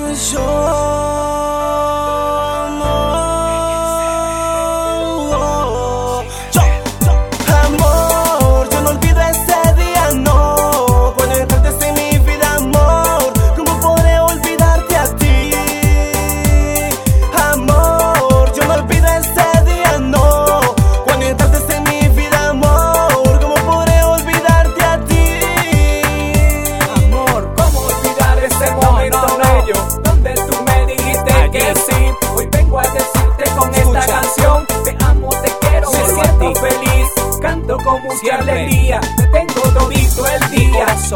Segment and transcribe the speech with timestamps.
[0.00, 0.99] Cause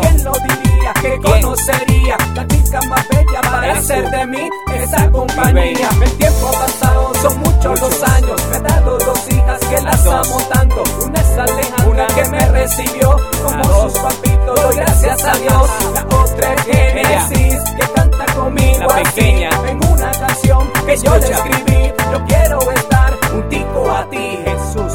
[0.00, 0.10] día.
[0.10, 5.88] ¿Quién lo diría que conocería la chica más bella para hacer de mí esa compañía?
[6.02, 8.42] El tiempo ha pasado, son muchos los años.
[8.50, 10.82] Me ha dado dos hijas que las amo tanto.
[11.04, 14.60] Una es Alejandra que me recibió como sus papitos.
[14.62, 15.70] Doy gracias a Dios.
[15.94, 19.44] La otra es Genesis que canta conmigo así.
[19.68, 21.92] En una canción que yo le escribí.
[22.12, 24.92] Yo quiero estar juntico a ti, Jesús.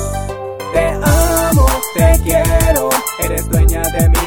[0.73, 4.18] Te amo, te quiero, eres dueña de mi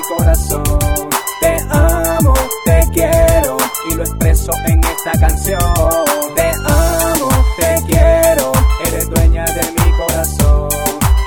[1.40, 2.34] Te amo,
[2.66, 3.56] te quiero
[3.88, 5.58] y lo expreso en esta canción.
[6.36, 8.52] Te amo, te quiero,
[8.86, 10.68] eres dueña de mi corazón.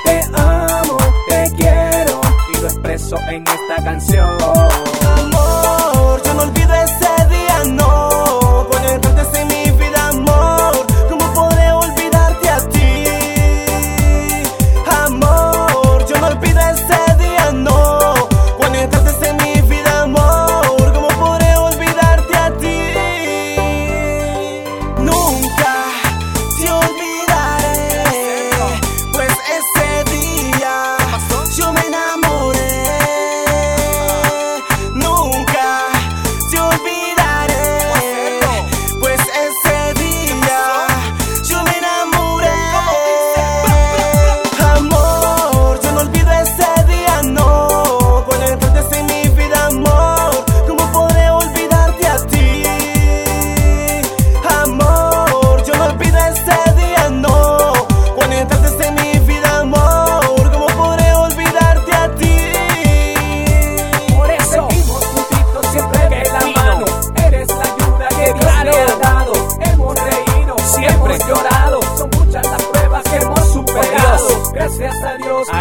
[0.04, 0.96] Te amo,
[1.28, 2.20] te quiero
[2.54, 4.45] y lo expreso en esta canción.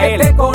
[0.05, 0.54] A